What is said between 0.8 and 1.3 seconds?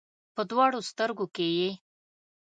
سترګو